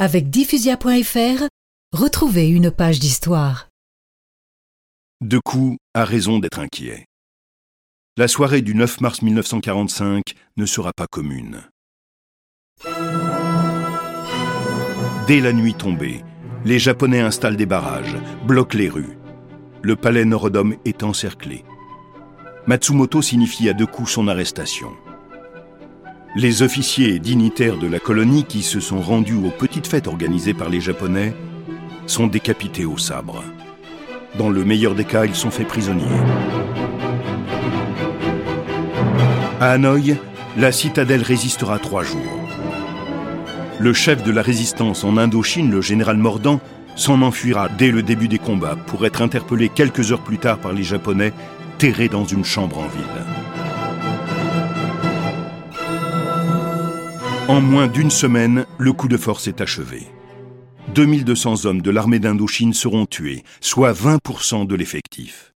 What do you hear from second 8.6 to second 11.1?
du 9 mars 1945 ne sera pas